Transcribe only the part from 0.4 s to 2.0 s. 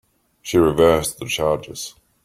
She reversed the charges.